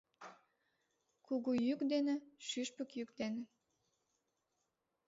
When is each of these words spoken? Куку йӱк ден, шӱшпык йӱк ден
Куку 1.25 1.51
йӱк 1.65 1.81
ден, 1.91 2.07
шӱшпык 2.47 2.89
йӱк 2.97 3.09
ден 3.19 3.33